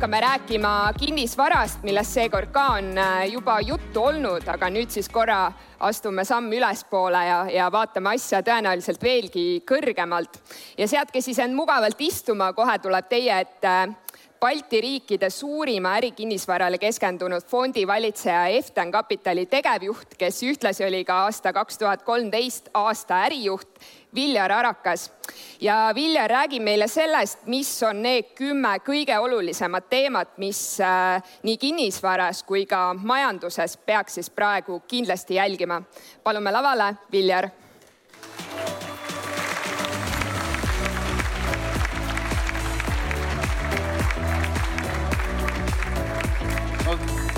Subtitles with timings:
[0.00, 5.50] hakkame rääkima kinnisvarast, millest seekord ka on äh, juba juttu olnud, aga nüüd siis korra
[5.76, 10.40] astume samm ülespoole ja, ja vaatame asja tõenäoliselt veelgi kõrgemalt.
[10.80, 13.74] ja seadke siis end mugavalt istuma, kohe tuleb teie ette
[14.40, 21.76] Balti riikide suurima ärikinnisvarale keskendunud fondivalitseja Eften Kapitali tegevjuht, kes ühtlasi oli ka aasta kaks
[21.78, 25.12] tuhat kolmteist aasta ärijuht Viljar Arakas.
[25.60, 31.56] ja Viljar räägib meile sellest, mis on need kümme kõige olulisemat teemat, mis äh, nii
[31.56, 35.82] kinnisvaras kui ka majanduses peaks siis praegu kindlasti jälgima.
[36.22, 37.50] palume lavale, Viljar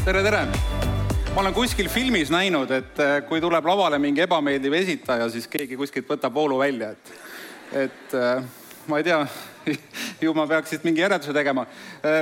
[0.05, 0.72] tere, tere!
[1.35, 5.79] Ma olen kuskil filmis näinud, et äh, kui tuleb lavale mingi ebameeldiv esitaja, siis keegi
[5.81, 7.13] kuskilt võtab voolu välja, et,
[7.87, 8.43] et äh,
[8.93, 9.23] ma ei tea,
[10.25, 11.65] ju ma peaks siit mingi järelduse tegema.
[12.05, 12.21] Äh,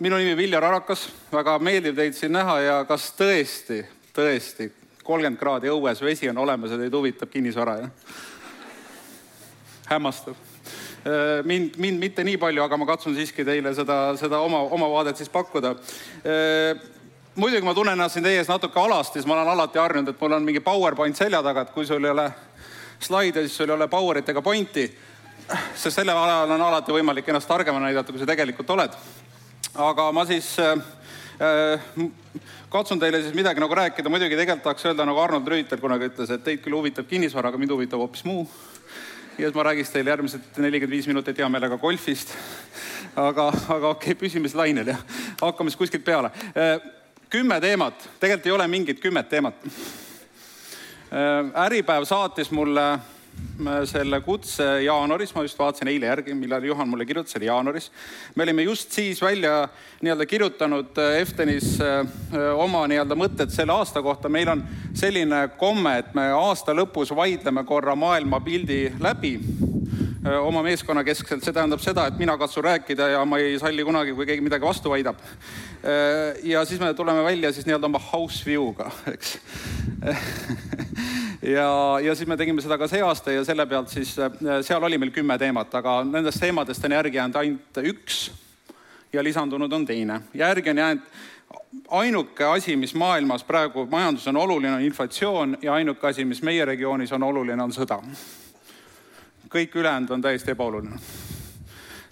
[0.00, 3.82] minu nimi Viljar Arakas, väga meeldiv teid siin näha ja kas tõesti,
[4.16, 4.70] tõesti
[5.02, 8.20] kolmkümmend kraadi õues vesi on olemas ja teid huvitab kinnisvara, jah?
[9.86, 10.34] hämmastav
[11.46, 15.20] mind, mind mitte nii palju, aga ma katsun siiski teile seda, seda oma, oma vaadet
[15.20, 15.76] siis pakkuda.
[17.36, 20.20] Muidugi ma tunnen ennast siin teie ees natuke alasti, sest ma olen alati harjunud, et
[20.20, 22.26] mul on mingi PowerPoint selja taga, et kui sul ei ole
[23.02, 24.86] slaide, siis sul ei ole power'it ega pointi.
[25.74, 28.96] sest sellel ajal on alati võimalik ennast targemana näidata, kui sa tegelikult oled.
[29.74, 30.80] aga ma siis äh,
[32.72, 36.32] katsun teile siis midagi nagu rääkida, muidugi tegelikult tahaks öelda nagu Arnold Rüütel kunagi ütles,
[36.32, 38.46] et teid küll huvitab kinnisvara, aga mind huvitab hoopis muu
[39.36, 42.32] ja siis ma räägiks teile järgmised nelikümmend viis minutit hea meelega golfist.
[43.16, 44.96] aga, aga okei okay,, püsime siis lainel ja
[45.42, 46.32] hakkame siis kuskilt peale.
[47.26, 49.54] Äh, kümme teemat, tegelikult ei ole mingit kümmet teemat.
[51.12, 52.98] Äh, Äripäev saatis mulle
[53.84, 57.90] selle kutse jaanuaris, ma just vaatasin eile järgi, millal Juhan mulle kirjutas, oli jaanuaris.
[58.34, 59.68] me olime just siis välja
[60.00, 62.06] nii-öelda kirjutanud äh, Eftenis äh,
[62.56, 64.28] oma nii-öelda mõtted selle aasta kohta.
[64.28, 71.04] meil on selline komme, et me aasta lõpus vaidleme korra maailmapildi läbi äh, oma meeskonna
[71.04, 74.44] keskselt, see tähendab seda, et mina katsun rääkida ja ma ei salli kunagi, kui keegi
[74.44, 75.20] midagi vastu väidab.
[76.42, 79.36] Ja siis me tuleme välja siis nii-öelda oma house view'ga, eks
[81.42, 84.82] ja, ja siis me tegime seda ka see aasta ja selle pealt siis, äh, seal
[84.84, 88.20] oli meil kümme teemat, aga nendest teemadest on järgi jäänud ainult üks
[89.12, 90.20] ja lisandunud on teine.
[90.34, 91.02] järgi on jäänud
[91.88, 96.64] ainuke asi, mis maailmas praegu majanduses on oluline, on inflatsioon ja ainuke asi, mis meie
[96.64, 98.02] regioonis on oluline, on sõda.
[99.48, 101.25] kõik ülejäänud on täiesti ebaoluline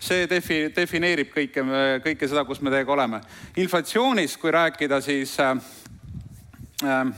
[0.05, 1.65] see defi-, defineerib kõike,
[2.05, 3.21] kõike seda, kus me teiega oleme.
[3.57, 5.57] inflatsioonist, kui rääkida, siis äh,
[6.85, 7.15] äh,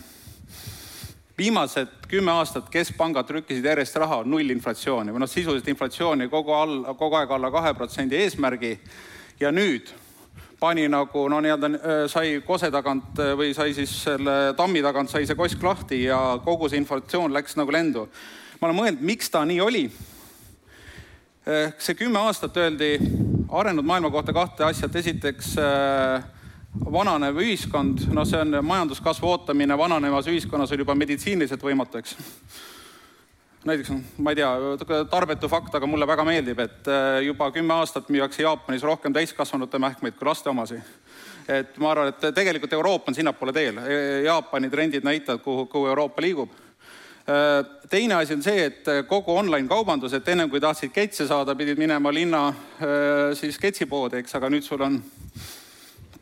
[1.39, 7.19] viimased kümme aastat keskpangad trükkisid järjest raha, nullinflatsiooni või noh, sisuliselt inflatsiooni kogu all, kogu
[7.19, 8.79] aeg alla kahe protsendi eesmärgi.
[9.41, 9.91] ja nüüd
[10.61, 15.37] pani nagu no nii-öelda sai kose tagant või sai siis selle tammi tagant sai see
[15.37, 18.09] kosk lahti ja kogu see inflatsioon läks nagu lendu.
[18.61, 19.91] ma olen mõelnud, miks ta nii oli.
[21.79, 22.97] See kümme aastat öeldi
[23.49, 26.25] arenenud maailma kohta kahte asja, et esiteks äh,
[26.93, 29.79] vananev ühiskond, noh, see on majanduskasvu ootamine.
[29.79, 32.17] Vananevas ühiskonnas on juba meditsiiniliselt võimatu, eks.
[33.67, 34.51] näiteks, ma ei tea,
[35.11, 39.79] tarbetu fakt, aga mulle väga meeldib, et äh, juba kümme aastat müüakse Jaapanis rohkem täiskasvanute
[39.79, 40.83] mähkmeid kui laste omasi.
[41.49, 43.77] et ma arvan, et tegelikult Euroopa on sinnapoole teel,
[44.25, 46.66] Jaapani trendid näitavad, kuhu, kuhu Euroopa liigub
[47.91, 51.79] teine asi on see, et kogu online kaubandus, et ennem kui tahtsid ketse saada, pidid
[51.79, 55.01] minema linna äh, siis ketsipoodi, eks, aga nüüd sul on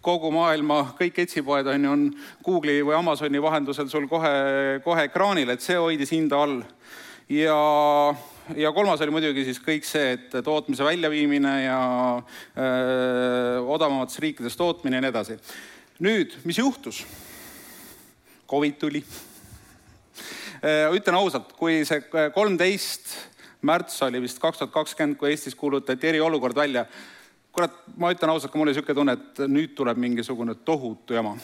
[0.04, 2.04] kogu maailma kõik etsipoed on ju, on
[2.44, 6.58] Google'i või Amazoni vahendusel sul kohe, kohe ekraanil, et see hoidis hinda all.
[7.32, 7.58] ja,
[8.56, 11.78] ja kolmas oli muidugi siis kõik see, et tootmise väljaviimine ja
[12.20, 15.38] öö, odavamates riikides tootmine ja nii edasi.
[16.04, 17.04] nüüd, mis juhtus?
[18.50, 19.00] Covid tuli.
[20.64, 22.00] Ütlen ausalt, kui see
[22.34, 23.10] kolmteist
[23.64, 26.86] märts oli vist kaks tuhat kakskümmend, kui Eestis kuulutati eriolukord välja
[27.54, 31.36] kurat, ma ütlen ausalt, ka mul oli niisugune tunne, et nüüd tuleb mingisugune tohutu jama.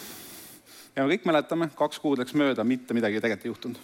[0.96, 3.78] Ja me kõik mäletame, kaks kuud läks mööda, mitte midagi tegelikult ei juhtunud.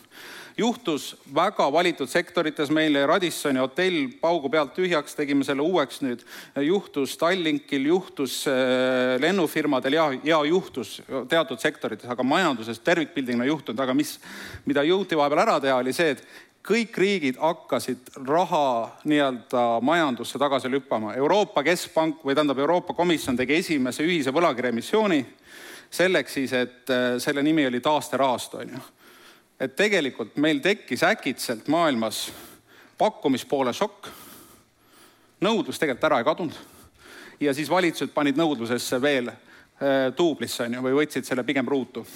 [0.57, 6.25] juhtus väga valitud sektorites, meile Radissoni hotell paugu pealt tühjaks, tegime selle uueks nüüd,
[6.65, 13.81] juhtus Tallinkil, juhtus äh, lennufirmadel ja, ja juhtus teatud sektorites, aga majanduses tervikpildina ei juhtunud,
[13.81, 14.17] aga mis,
[14.65, 16.27] mida jõuti vahepeal ära teha, oli see, et
[16.67, 21.15] kõik riigid hakkasid raha nii-öelda majandusse tagasi lüppama.
[21.15, 25.21] Euroopa Keskpank või tähendab, Euroopa Komisjon tegi esimese ühise võlakirjaemissiooni
[25.91, 28.85] selleks siis, et äh, selle nimi oli taasterahastu, on ju.
[29.61, 32.33] et tegelikult meil tekkis äkitselt maailmas
[32.99, 34.09] pakkumispoole šokk.
[35.41, 36.57] nõudlus tegelikult ära ei kadunud
[37.41, 39.31] ja siis valitsused panid nõudlusesse veel
[40.19, 42.07] duublisse, on ju, või võtsid selle pigem ruutu.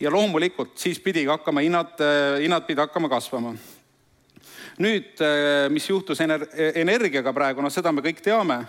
[0.00, 1.98] ja loomulikult siis pidigi hakkama hinnad,
[2.40, 3.54] hinnad pidid hakkama kasvama
[4.78, 5.22] nüüd,
[5.72, 8.60] mis juhtus ener-, energiaga praegu, noh, seda me kõik teame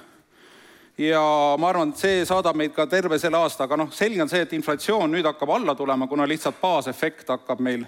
[0.97, 1.21] ja
[1.59, 4.41] ma arvan, et see saadab meid ka terve selle aasta, aga noh, selge on see,
[4.45, 7.85] et inflatsioon nüüd hakkab alla tulema, kuna lihtsalt baasefekt hakkab meil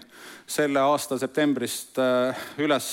[0.49, 2.91] selle aasta septembrist äh, üles,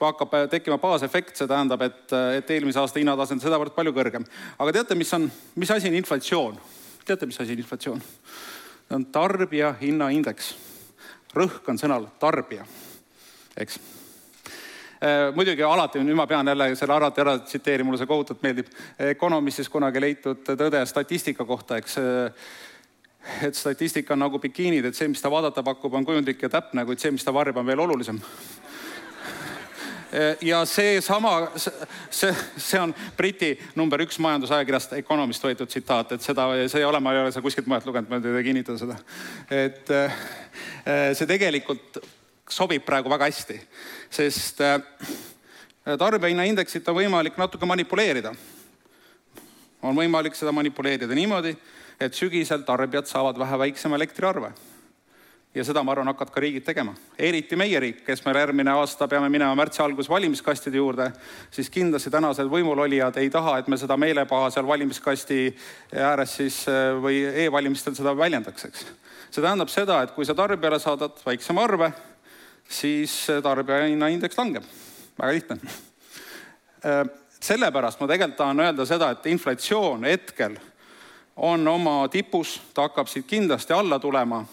[0.00, 2.04] hakkab tekkima baasefekt, see tähendab, et,
[2.38, 4.28] et eelmise aasta hinnatase on sedavõrd palju kõrgem.
[4.58, 6.62] aga teate, mis on, mis asi on inflatsioon?
[7.06, 8.06] teate, mis asi on inflatsioon?
[8.86, 10.54] see on tarbijahinnaindeks.
[11.36, 12.68] rõhk on sõnal tarbija,
[13.56, 13.95] eks Äh,
[15.36, 18.70] muidugi alati, nüüd ma pean jälle selle alati ära tsiteerima, mulle see kohutavalt meeldib,
[19.12, 22.46] Economistis kunagi leitud tõde statistika kohta, eks äh,
[23.42, 26.84] et statistika on nagu bikiinid, et see, mis ta vaadata pakub, on kujundlik ja täpne,
[26.86, 28.20] kuid see, mis ta varjab, on veel olulisem
[30.14, 36.48] äh, ja seesama, see, see on Briti number üks majandusajakirjast Economist võetud tsitaat, et seda,
[36.66, 38.96] see ei ole, ma ei ole seda kuskilt mujalt lugenud, ma teile kinnitan seda.
[39.50, 39.90] et
[40.86, 42.00] see tegelikult
[42.50, 43.56] sobib praegu väga hästi,
[44.10, 44.78] sest äh,
[45.98, 48.34] tarbijahinnaindeksit on võimalik natuke manipuleerida.
[49.82, 51.56] on võimalik seda manipuleerida niimoodi,
[52.00, 54.52] et sügisel tarbijad saavad vähe väiksema elektriarve.
[55.54, 59.08] ja seda, ma arvan, hakkavad ka riigid tegema, eriti meie riik, kes meil järgmine aasta
[59.08, 61.06] peame minema märtsi alguses valimiskastide juurde,
[61.50, 65.56] siis kindlasti tänased võimulolijad ei taha, et me seda meelepaha seal valimiskasti
[65.96, 68.84] ääres siis äh, või e-valimistel seda väljendaks, eks.
[69.30, 71.90] see tähendab seda, et kui sa tarbijale saadad väiksema arve
[72.68, 74.64] siis tarbijahinnaindeks langeb.
[75.18, 75.56] väga lihtne.
[76.84, 77.04] Äh,
[77.40, 80.56] sellepärast ma tegelikult tahan öelda seda, et inflatsioon hetkel
[81.36, 84.44] on oma tipus, ta hakkab siit kindlasti alla tulema.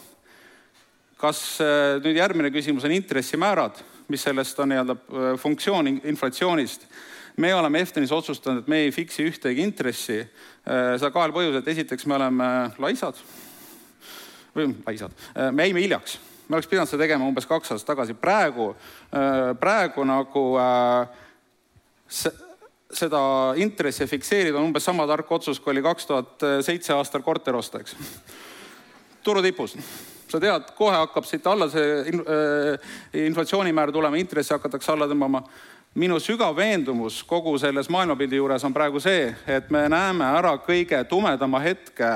[1.18, 6.88] kas äh, nüüd järgmine küsimus on intressimäärad, mis sellest on nii-öelda äh, funktsioon inflatsioonist
[7.38, 10.20] me oleme Eftenis otsustanud, et me ei fiksi ühtegi intressi,
[10.64, 13.18] seda kahel põhjusel, esiteks me oleme laisad
[14.54, 15.16] või laisad,
[15.50, 18.72] me jäime hiljaks me oleks pidanud seda tegema umbes kaks aastat tagasi, praegu,
[19.16, 21.22] äh, praegu nagu äh,
[22.94, 23.22] seda
[23.62, 27.82] intressi fikseerida on umbes sama tark otsus, kui oli kaks tuhat seitse aastal korter osta,
[27.82, 27.96] eks.
[29.24, 29.78] turu tipus,
[30.30, 32.96] sa tead, kohe hakkab siit alla see äh,
[33.26, 35.44] inflatsioonimäär tulema, intressi hakatakse alla tõmbama
[35.96, 41.04] minu sügav veendumus kogu selles maailmapildi juures on praegu see, et me näeme ära kõige
[41.10, 42.10] tumedama hetke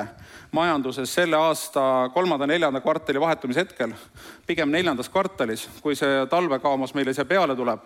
[0.51, 3.93] majanduses selle aasta kolmanda-neljanda kvartali vahetumise hetkel,
[4.47, 7.85] pigem neljandas kvartalis, kui see talvekaomus meile siia peale tuleb.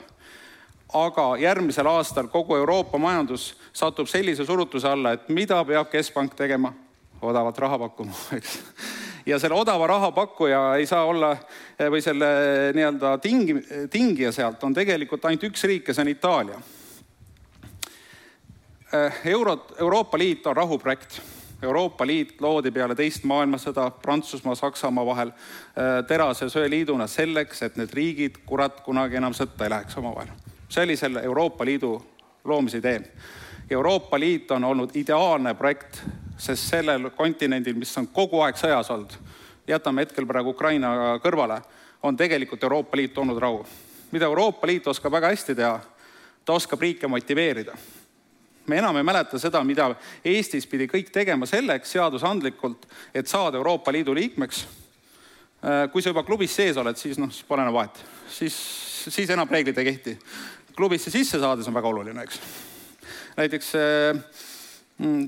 [0.93, 6.73] aga järgmisel aastal kogu Euroopa majandus satub sellise surutuse alla, et mida peab keskpank tegema?
[7.21, 8.59] odavat raha pakkuma, eks
[9.25, 11.35] ja selle odava raha pakkuja ei saa olla
[11.91, 12.29] või selle
[12.75, 13.55] nii-öelda tingi,
[13.89, 16.61] tingija sealt on tegelikult ainult üks riik ja see on Itaalia.
[19.25, 21.21] Eurot, Euroopa Liit on rahuprojekt.
[21.61, 25.31] Euroopa Liit loodi peale teist maailmasõda Prantsusmaa, Saksamaa vahel
[26.07, 30.33] terase söeliiduna selleks, et need riigid, kurat, kunagi enam sõtta ei läheks omavahel.
[30.69, 31.93] see oli selle Euroopa Liidu
[32.43, 33.01] loomise idee.
[33.69, 36.01] Euroopa Liit on olnud ideaalne projekt
[36.41, 39.13] sest sellel kontinendil, mis on kogu aeg sõjas olnud,
[39.69, 41.59] jätame hetkel praegu Ukraina kõrvale,
[42.01, 43.65] on tegelikult Euroopa Liit olnud rahu.
[44.11, 45.79] mida Euroopa Liit oskab väga hästi teha,
[46.45, 47.73] ta oskab riike motiveerida.
[48.67, 49.95] me enam ei mäleta seda, mida
[50.25, 54.65] Eestis pidi kõik tegema selleks seadusandlikult, et saada Euroopa Liidu liikmeks.
[55.91, 58.55] kui sa juba klubis sees oled, siis noh, siis pole enam vahet, siis,
[59.09, 60.17] siis enam reeglid ei kehti.
[60.75, 62.39] klubisse sisse saades on väga oluline, eks.
[63.37, 64.49] näiteks äh,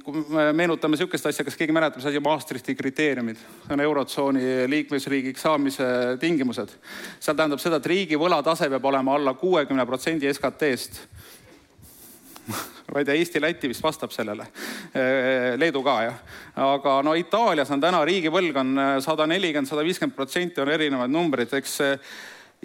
[0.03, 3.39] kui me meenutame niisugust asja, kas keegi mäletab, mis asi on Maastrichti kriteeriumid?
[3.65, 5.87] see on Eurotsooni liikmesriigiks saamise
[6.21, 6.75] tingimused.
[7.19, 11.01] seal tähendab seda, et riigi võlatase peab olema alla kuuekümne protsendi SKT-st
[12.93, 14.45] ma ei tea, Eesti-Läti vist vastab sellele,
[15.57, 16.19] Leedu ka jah.
[16.67, 21.55] aga no Itaalias on täna riigivõlg on sada nelikümmend, sada viiskümmend protsenti on erinevaid numbreid,
[21.57, 21.79] eks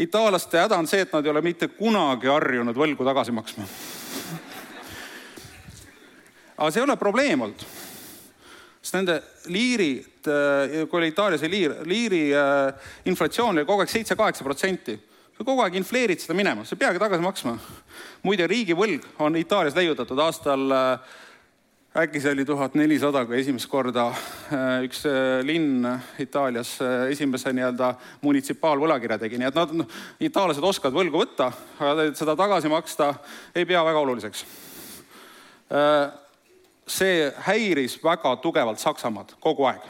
[0.05, 3.65] itaallaste häda on see, et nad ei ole mitte kunagi harjunud võlgu tagasi maksma
[6.59, 7.67] aga see ei ole probleem olnud.
[8.83, 9.19] sest nende
[9.53, 14.99] liirid, äh, kui oli Itaalias liir, liiri äh, inflatsioon oli kogu aeg seitse-kaheksa protsenti.
[15.37, 17.57] sa kogu aeg infleerid seda minema, sa ei peagi tagasi maksma.
[18.27, 21.17] muide, riigivõlg on Itaalias leiutatud aastal äh,
[21.99, 24.11] äkki see oli tuhat nelisada, kui esimest korda
[24.87, 25.03] üks
[25.43, 25.87] linn
[26.23, 26.77] Itaalias
[27.11, 27.89] esimese nii-öelda
[28.23, 31.51] munitsipaalvõlakirja tegi, nii et nad, noh, itaallased oskavad võlgu võtta,
[31.83, 33.13] aga seda tagasi maksta
[33.57, 34.45] ei pea väga oluliseks
[36.89, 39.81] see häiris väga tugevalt Saksamaad kogu aeg.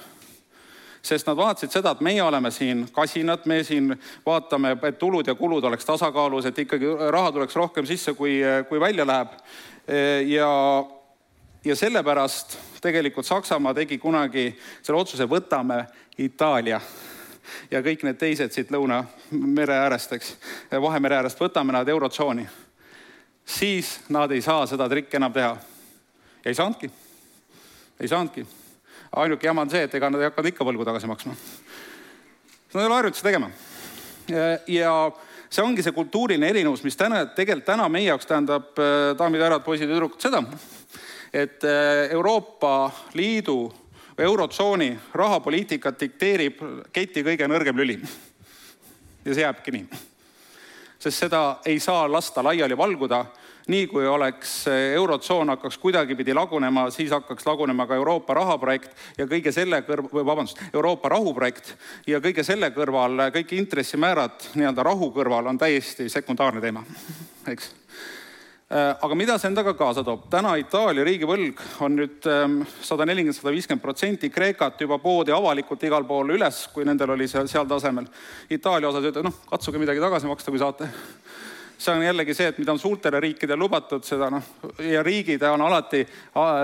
[1.02, 3.94] sest nad vaatasid seda, et meie oleme siin kasinad, me siin
[4.26, 8.80] vaatame, et tulud ja kulud oleks tasakaalus, et ikkagi raha tuleks rohkem sisse, kui, kui
[8.80, 9.28] välja läheb.
[10.26, 10.48] ja
[11.64, 14.50] ja sellepärast tegelikult Saksamaa tegi kunagi
[14.82, 15.84] selle otsuse, võtame
[16.18, 16.80] Itaalia
[17.70, 20.34] ja kõik need teised siit Lõunamere äärest, eks,
[20.72, 22.46] Vahemere äärest, võtame nad Eurotsooni.
[23.44, 25.56] siis nad ei saa seda trikki enam teha.
[26.48, 26.90] Ei saanudki,
[28.00, 28.46] ei saanudki.
[29.16, 31.34] ainuke jama on see, et ega nad ei hakanud ikka võlgu tagasi maksma.
[32.74, 33.50] Nad ei ole harjunud seda tegema.
[34.68, 34.92] ja
[35.48, 38.72] see ongi see kultuuriline erinevus, mis täna, tegelikult täna meie jaoks tähendab,
[39.18, 40.42] daamid ja härrad, poisid ja tüdrukud, seda,
[41.32, 41.64] et
[42.10, 43.60] Euroopa Liidu
[44.18, 46.62] eurotsooni rahapoliitikat dikteerib
[46.92, 47.98] keti kõige nõrgem lüli.
[49.24, 49.86] ja see jääbki nii.
[50.98, 53.24] sest seda ei saa lasta laiali valguda,
[53.68, 59.52] nii kui oleks eurotsoon hakkaks kuidagipidi lagunema, siis hakkaks lagunema ka Euroopa rahaprojekt ja kõige
[59.52, 61.74] selle kõrv-, vabandust, Euroopa rahuprojekt
[62.06, 66.84] ja kõige selle kõrval, kõik intressimäärad nii-öelda rahu kõrval on täiesti sekundaarne teema,
[67.52, 67.72] eks
[68.68, 70.26] Äh, aga mida see endaga kaasa toob?
[70.28, 75.86] täna Itaalia riigivõlg on nüüd ähm, sada nelikümmend, sada viiskümmend protsenti, Kreekat juba poodi avalikult
[75.88, 78.04] igal pool üles, kui nendel oli seal, seal tasemel.
[78.52, 80.90] Itaalia osas ütlevad, noh, katsuge midagi tagasi maksta, kui saate.
[81.78, 84.42] See on jällegi see, et mida on suurtele riikidele lubatud, seda noh,
[84.82, 86.02] ja riigid on alati,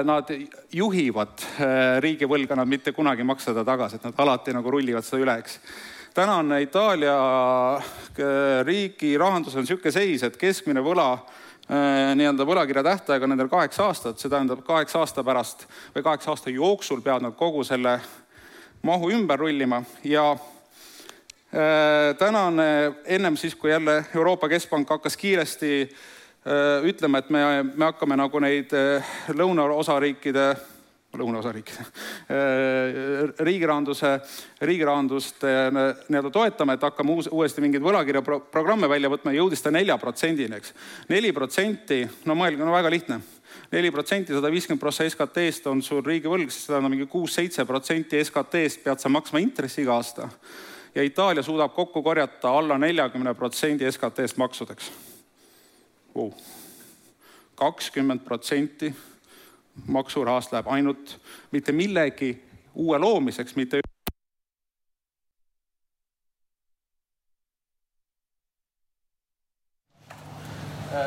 [0.04, 0.32] nad
[0.74, 5.06] juhivad äh, riigivõlga, nad mitte kunagi ei maksa seda tagasi, et nad alati nagu rullivad
[5.06, 5.60] seda üle, eks.
[6.14, 7.14] Tänane Itaalia
[7.78, 11.08] äh, riigi rahandus on niisugune seis, et keskmine võla
[11.64, 15.62] Äh, nii-öelda võlakirja tähtaeg on nendel kaheksa aastat, see tähendab kaheksa aasta pärast
[15.94, 17.94] või kaheksa aasta jooksul peavad nad kogu selle
[18.84, 20.34] mahu ümber rullima ja
[22.18, 22.66] tänane,
[23.04, 28.40] ennem siis, kui jälle Euroopa Keskpank hakkas kiiresti äh, ütlema, et me, me hakkame nagu
[28.42, 28.74] neid
[29.28, 30.48] lõunaosariikide
[31.18, 31.84] lõunaosariikide,
[33.46, 34.08] riigirahanduse,
[34.66, 40.58] riigirahandust nii-öelda toetama, et hakkame uus, uuesti mingeid võlakirjaprogramme välja võtma, jõudis ta nelja protsendini,
[40.58, 40.74] eks.
[41.12, 43.20] neli protsenti, no mõelge, no väga lihtne
[43.72, 48.20] neli protsenti, sada viiskümmend prossa SKT-st on sul riigivõlg, siis seda on mingi kuus-seitse protsenti
[48.22, 50.28] SKT-st pead sa maksma intressi iga aasta.
[50.94, 54.92] Ja Itaalia suudab kokku korjata alla neljakümne protsendi SKT-st maksudeks.
[57.54, 58.94] kakskümmend protsenti
[59.86, 61.20] maksurahast läheb ainult
[61.50, 63.80] mitte millegi uue loomiseks, mitte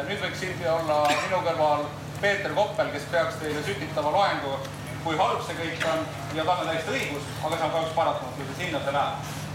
[0.08, 1.86] nüüd võiks siin olla minu kõrval
[2.22, 4.56] Peeter Koppel, kes peaks teile sütitama loengu,
[5.04, 8.48] kui halb see kõik on ja tal on täiesti õigus, aga see on kahjuks paratamatu,
[8.48, 9.47] te sinna see läheb.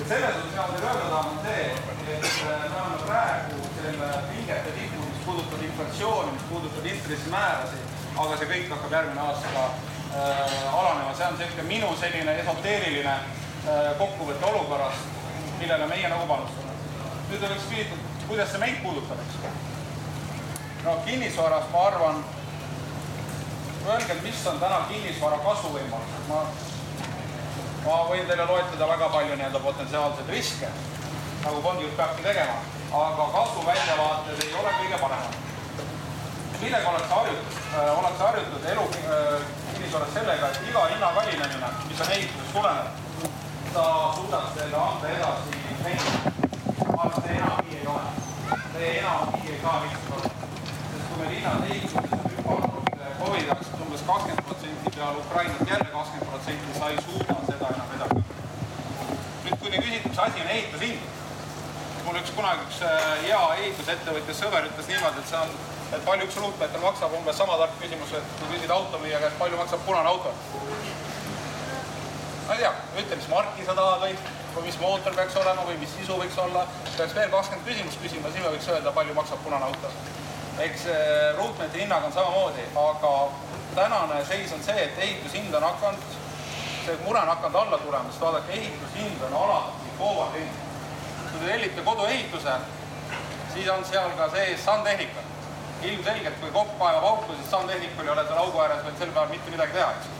[0.00, 1.64] Et selles suhtes, mida ma teile öelda tahan, on see,
[2.16, 8.48] et me oleme praegu selle pingete tipus, mis puudutab inflatsiooni, mis puudutab intressimäärasid aga see
[8.50, 10.40] kõik hakkab järgmine aasta äh,
[10.72, 15.14] alanema, see on niisugune minu selline esoteeriline äh, kokkuvõte olukorrast,
[15.60, 16.74] millele meie nagu panustame.
[17.30, 19.38] nüüd oleks küsitud, kuidas see meid puudutab, eks.
[20.84, 22.24] no kinnisvaras ma arvan,
[23.86, 26.42] öelge, mis on täna kinnisvara kasvuvõimalused, ma,
[27.84, 30.72] ma võin teile loetleda väga palju nii-öelda potentsiaalseid riske,
[31.44, 32.58] nagu fondijuht peabki tegema,
[33.04, 35.40] aga kasvuväljavaated ei ole kõige paremad
[36.60, 39.40] millega ollakse harjutud, äh, ollakse harjutud elu äh,
[39.74, 42.86] kinnisvaras sellega, et iga hinna kallinemine, mis on ehitusest tulenev,
[43.74, 43.84] ta
[44.16, 45.50] suudab selle anda edasi
[45.84, 46.12] meile.
[47.00, 48.04] aga see enam nii ei ole.
[48.72, 50.32] see enam nii ei saa lihtsalt olla.
[50.90, 55.68] sest kui meil hinnad ehituses on hüpanud äh, Covid ajast umbes kakskümmend protsenti peale Ukrainat
[55.68, 58.24] jälle kakskümmend protsenti, sa ei suuda seda enam edasi.
[59.44, 61.00] nüüd, kui te küsite, mis asi on ehitushind,
[62.04, 62.78] mul üks kunagi üks
[63.24, 65.50] hea ehitusettevõtja sõber ütles niimoodi, et see on
[65.96, 69.60] et palju üks ruutmeeter maksab, umbes sama tark küsimus, et kui küsid automüüja käest, palju
[69.60, 70.32] maksab punane auto.
[72.46, 74.16] ma ei tea, ütle, mis marki sa tahad või,
[74.54, 76.64] või mis mootor peaks olema või mis sisu võiks olla.
[76.96, 79.92] peaks veel kakskümmend küsimust küsima, siis me võiks öelda, palju maksab punane auto.
[80.60, 80.88] eks
[81.36, 83.14] ruutmeetri hinnaga on samamoodi, aga
[83.74, 86.18] tänane seis on see, et ehitushind on hakanud,
[86.84, 90.32] see mure on hakanud alla tulema, sest vaadake, ehitushind on alati koobalt.
[91.30, 92.52] kui te tellite koduehituse,
[93.54, 95.20] siis on seal ka sees sandtehnika
[95.82, 99.30] ilmselgelt, kui kopp kaevab auku, siis sandtehnikul ei ole tal augu ääres veel sel päeval
[99.30, 100.10] mitte midagi teha, eks.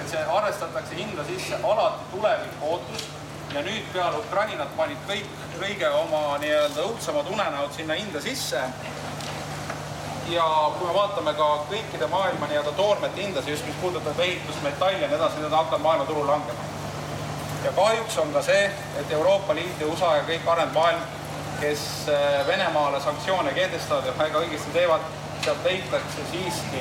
[0.00, 3.08] et see arvestatakse hinda sisse alati tuleviku ootus
[3.54, 8.62] ja nüüd peale Ukrainat panid kõik kõige oma nii-öelda õudsemad unenäod sinna hinda sisse.
[10.32, 10.44] Ja
[10.78, 15.08] kui me vaatame ka kõikide maailma nii-öelda toormete hindasid, just mis puudutab ehitust, metalli ja
[15.08, 16.70] nii edasi, need hakkavad maailmaturul langema.
[17.64, 18.70] ja kahjuks on ka see,
[19.00, 21.02] et Euroopa Liit ja USA ja kõik arenenud maailm
[21.60, 25.04] kes äh, Venemaale sanktsioone kehtestavad ja väga õigesti teevad,
[25.44, 26.80] sealt leitakse siiski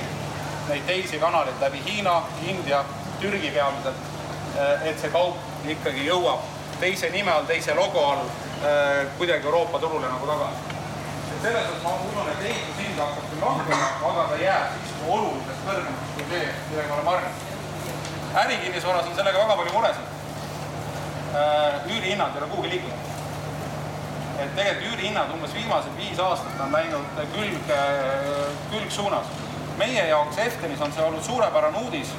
[0.69, 2.15] neid teisi kanaleid läbi Hiina,
[2.47, 2.81] India,
[3.21, 4.09] Türgi peamiselt,
[4.57, 6.41] äh, et see kaup ikkagi jõuab
[6.81, 10.80] teise nime all, teise logo all äh, kuidagi Euroopa turule nagu tagasi.
[11.41, 16.11] Selles mõttes ma usun, et ehitushind hakkab küll langema, aga ta jääb siiski oluliselt kõrgemaks
[16.15, 17.47] kui see, millega me oleme harjunud.
[18.41, 20.07] ärikinnisvaras on sellega väga palju muresid.
[21.93, 22.99] üürihinnad ei ole kuhugi liikunud.
[24.43, 27.73] et tegelikult üürihinnad umbes viimased viis aastat on läinud külg,
[28.71, 29.33] külgsuunas.
[29.77, 32.13] meie jaoks Eftenis on see olnud suurepärane uudis,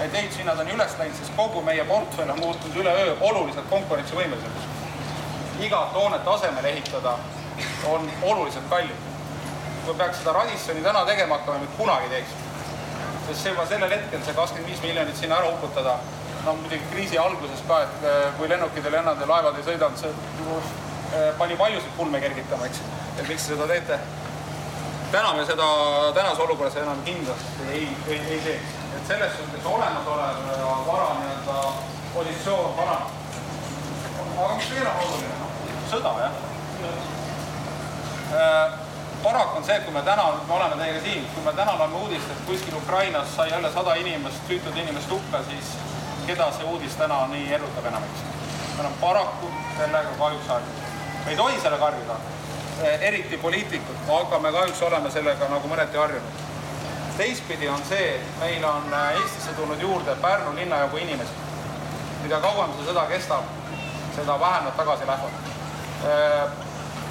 [0.00, 4.66] et ehitushinnad on üles läinud, sest kogu meie portfell on muutunud üleöö oluliselt konkurentsivõimelisemaks.
[5.60, 7.18] igat hoonet asemele ehitada
[7.84, 8.96] on oluliselt kallim.
[9.84, 12.34] kui peaks seda Radissoni täna tegema hakkama, me kunagi teeks.
[13.26, 15.96] sest juba sellel hetkel, see kakskümmend viis miljonit sinna ära uputada,
[16.44, 19.98] no muidugi kriisi alguses ka, et äh, kui lennukid ei lennanud ja laevad ei sõidanud,
[19.98, 22.82] see äh, pani paljusid pulme kergitama, eks.
[23.18, 23.98] et miks te seda teete?
[25.12, 25.66] täna me seda
[26.14, 28.78] tänases olukorras enam kindlasti ei, ei, ei teeks.
[28.96, 30.46] et selles suhtes olemasolev
[30.86, 31.58] vara nii-öelda
[32.14, 33.10] positsioon paraneb.
[34.38, 35.52] aga mis veel on oluline?
[35.90, 36.40] sõda, jah
[36.82, 37.21] Äh,
[39.22, 41.96] paraku on see, et kui me täna, me oleme teiega siin, kui me täna loeme
[41.96, 45.74] uudist, et kuskil Ukrainas sai jälle sada inimest, süütud inimest hukka, siis
[46.26, 48.30] keda see uudis täna nii erutab enamasti?
[48.76, 50.82] me oleme paraku sellega kahjuks harjunud.
[51.24, 52.16] me ei tohi sellega harjuda,
[52.84, 56.42] äh, eriti poliitikud, aga me kahjuks oleme sellega nagu mõneti harjunud.
[57.16, 61.32] teistpidi on see, et meil on äh, Eestisse tulnud juurde Pärnu linnajagu inimesi.
[62.22, 63.54] mida kauem see sõda kestab,
[64.16, 66.61] seda vähem nad tagasi lähevad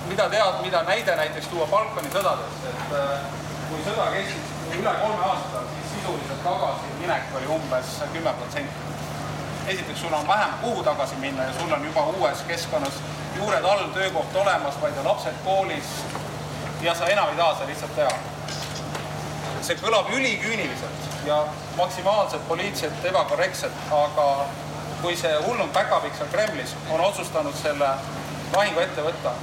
[0.07, 3.25] mida tead, mida näide näiteks tuua Balkani sõdadest, et äh,
[3.69, 8.89] kui sõda kestis üle kolme aasta, siis sisuliselt tagasiminek oli umbes kümme protsenti.
[9.67, 12.93] esiteks, sul on vähem kuhu tagasi minna ja sul on juba uues keskkonnas
[13.35, 15.93] juured all, töökoht olemas, vaid lapsed koolis
[16.81, 18.11] ja sa enam ei taha seda lihtsalt teha.
[19.61, 21.43] see kõlab üliküüniliselt ja
[21.77, 24.27] maksimaalselt poliitiliselt ebakorrektselt, aga
[25.01, 27.89] kui see hullum päkapikk seal Kremlis on otsustanud selle
[28.55, 29.35] lahingu ette võtta,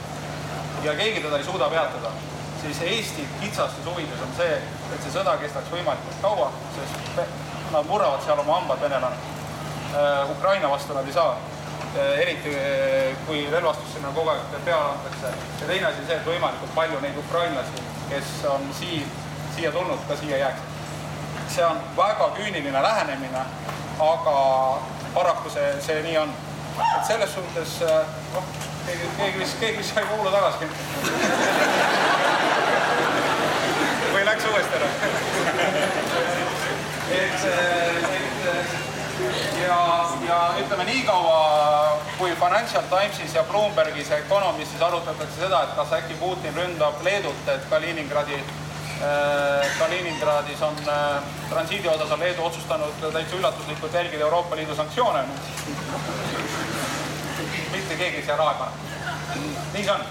[0.82, 2.10] ja keegi teda ei suuda peatada,
[2.62, 4.56] siis Eesti kitsastes huvides on see,
[4.94, 7.20] et see sõda kestaks võimalikult kaua, sest
[7.72, 9.16] nad murravad seal oma hambad, venelane.
[9.94, 11.36] Äh, Ukraina vastu nad ei saa,
[11.96, 15.32] äh, eriti äh, kui relvastus sinna kogu aeg peale antakse.
[15.60, 19.10] ja teine asi on see, et võimalikult palju neid ukrainlasi, kes on siin,
[19.56, 20.76] siia tulnud, ka siia jääksid.
[21.48, 23.44] see on väga küüniline lähenemine,
[24.00, 24.34] aga
[25.14, 26.34] paraku see, see nii on.
[26.78, 27.80] et selles suhtes
[28.34, 28.44] noh,
[28.88, 30.68] keegi, keegi vist, keegi vist sai voolu tagasi.
[34.12, 34.88] või läks uuesti ära?
[37.18, 38.38] et, et
[39.64, 39.80] ja,
[40.28, 46.16] ja ütleme niikaua, kui Financial Timesis ja Bloombergis ja Economistis arutatakse seda, et kas äkki
[46.22, 51.20] Putin ründab Leedut, et Kaliningradi äh, Kaliningradis on äh,
[51.50, 55.24] transiidi osas on Leedu otsustanud täitsa üllatuslikult jälgida Euroopa Liidu sanktsioone
[57.88, 58.70] mitte keegi sea raha ei pane.
[59.72, 60.02] nii see on.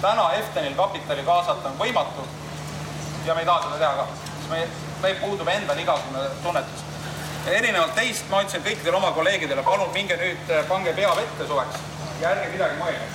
[0.00, 2.26] täna Eftenil kapitali kaasata on võimatu
[3.24, 4.58] ja me ei taha seda teha ka, sest me,
[5.02, 6.84] meil puudub endal igasugune tunnetus.
[7.46, 11.80] erinevalt teist ma ütlesin kõikidele oma kolleegidele, palun minge nüüd, pange pea vette suveks
[12.20, 13.08] ja ärge midagi mõelge.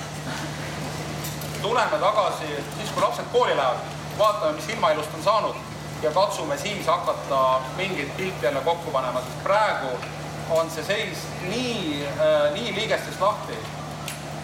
[1.62, 5.66] tuleme tagasi siis, kui lapsed kooli lähevad, vaatame, mis ilmailust on saanud
[6.02, 9.98] ja katsume siis hakata mingit pilti jälle kokku panema, sest praegu
[10.50, 13.58] on see seis nii äh,, nii liigestest lahti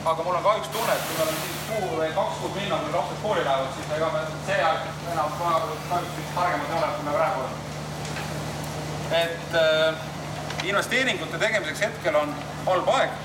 [0.07, 2.77] aga mul on kahjuks tunne, et kui meil on siis kuu või kaks kuud minna,
[2.83, 7.07] kui lapsed kooli lähevad, siis ega me see aeg enam kahjuks targemad ei ole, kui
[7.07, 7.57] me praegu oleme.
[9.23, 10.05] et äh,
[10.71, 12.35] investeeringute tegemiseks hetkel on
[12.69, 13.19] halb aeg.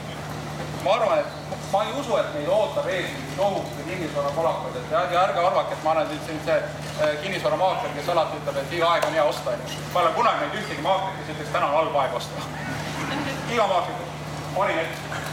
[0.84, 5.26] ma arvan, et ma ei usu, et meid ootab ees tohutu kinnisvarakolakud, et ja, ja
[5.28, 8.90] ärge arvake, et ma olen nüüd siin see äh, kinnisvaramaakler, kes alati ütleb, et iga
[8.96, 9.84] aeg on hea osta, onju.
[9.94, 12.48] ma ei ole kunagi näinud ühtegi maaklerit, kes ütleks, täna on halb aeg osta
[13.54, 14.10] iga maakler,
[14.58, 15.30] panin ette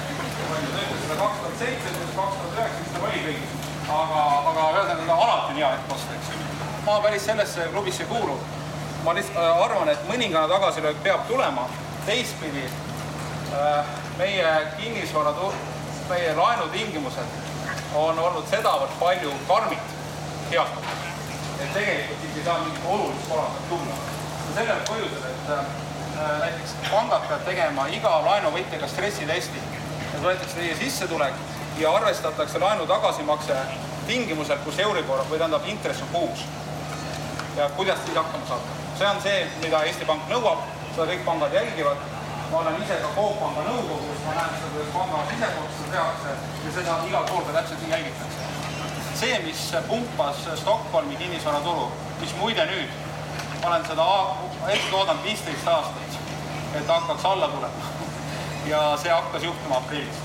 [0.88, 3.56] ütles seda kaks tuhat seitse, kaks tuhat üheksa, mis ta oli kõik.
[3.88, 6.28] aga, aga ühesõnaga alati on hea hetk osta, eks.
[6.86, 8.38] ma päris sellesse klubisse ei kuulu.
[9.04, 11.68] ma lihtsalt äh, arvan, et mõningane tagasilöök peab tulema.
[12.06, 15.34] teistpidi äh, meie kinnisvara,
[16.08, 17.36] meie laenutingimused
[17.94, 19.92] on olnud sedavõrd palju karmid
[20.50, 21.10] heastatud,
[21.60, 23.98] et tegelikult siit ei saa mingit olulist korraldust tulla.
[24.54, 25.74] sellel põhjusel, et äh,
[26.44, 29.77] näiteks pangad peavad tegema iga laenuvõtjaga stressitesti
[30.18, 31.34] et võetakse teie sissetulek
[31.78, 33.56] ja arvestatakse laenu tagasimakse
[34.08, 36.44] tingimusel, kus Euribor või tähendab intress on kuus.
[37.56, 38.76] ja kuidas siis hakkama saada.
[38.98, 42.02] see on see, mida Eesti Pank nõuab, seda kõik pangad jälgivad.
[42.50, 46.34] ma olen ise ka Coop Panga nõukogus, ma näen seda, kuidas panga sisekorda seda tehakse
[46.64, 48.40] ja seda igal pool ka täpselt nii jälgitakse.
[49.20, 52.90] see, mis pumpas Stockholmi kinnisvaraturu, mis muide nüüd,
[53.62, 54.08] ma olen seda
[54.68, 56.20] ette oodanud viisteist aastat,
[56.74, 57.77] et hakkaks alla tulema
[58.68, 60.16] ja see hakkas juhtuma aprillis.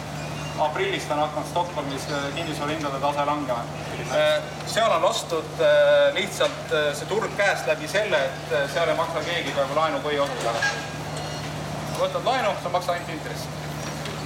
[0.60, 3.64] aprillist on hakanud Stockholmis kinnisvarahindade tase langema.
[4.68, 5.64] seal on lastud
[6.14, 10.76] lihtsalt see turg käest läbi selle, et seal ei maksa keegi praegu laenu põhiosa tagasi.
[12.00, 13.48] võtad laenu, sa maksad ainult intressi.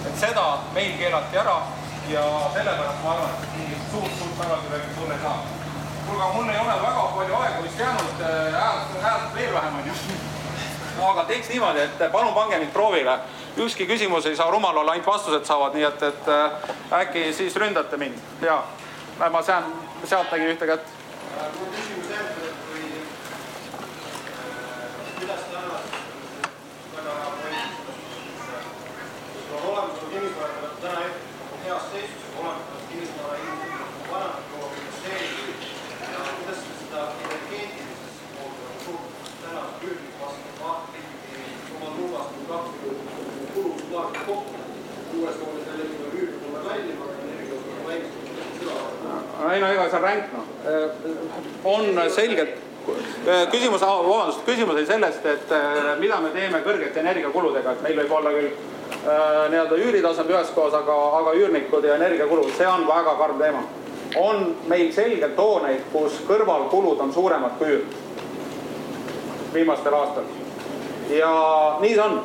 [0.08, 1.62] et seda meil keelati ära
[2.10, 5.40] ja sellepärast ma arvan, et mingit suurt-suurt tagasirööki tulla ei saa.
[6.08, 8.22] kuulge, aga mul ei ole väga palju aega vist jäänud,
[8.54, 9.96] häält, häält veel vähem on ju.
[11.10, 13.20] aga teeks niimoodi, et palun pange mind proovile.
[13.60, 16.24] Ükski küsimus ei saa rumal olla, ainult vastused saavad, nii et, et
[16.94, 18.18] äkki siis ründate mind.
[18.42, 18.62] jaa,
[19.32, 19.64] ma sean,
[20.06, 20.86] sealt nägin ühte kätt.
[21.60, 22.84] mul küsimus järgmine, et kui,
[25.20, 26.04] kuidas te arvate,
[26.96, 27.72] väga hea point,
[29.64, 31.02] olemasolev kinnisvara täna
[31.66, 33.62] heas seisus, olemasolev kinnisvara hind
[34.12, 35.62] vananenud kogu investeeringuid
[36.14, 41.42] ja kuidas seda energeetilises poolt nagu suhteliselt täna püüdlik vastu vaatab ikkagi
[41.76, 42.70] oma nurgast nagu kaks
[43.58, 44.56] kulud vaatad kokku.
[45.18, 48.28] uues koolis jälle juba üürid olla kallimad, energiat on väiksem.
[49.58, 50.48] Ei no ega see on ränk noh,
[51.74, 52.64] on selgelt
[53.52, 55.54] küsimus, vabandust, küsimus oli sellest, et
[56.00, 58.54] mida me teeme kõrgete energiakuludega, et meil võib olla küll
[59.08, 63.64] Äh, nii-öelda üüritasand üheskoos, aga, aga üürnikud ja energiakulud, see on väga karm teema.
[64.16, 67.82] on meil selgelt hooneid, kus kõrvalkulud on suuremad kui üür
[69.54, 70.32] viimastel aastatel.
[71.20, 71.32] ja
[71.82, 72.20] nii see on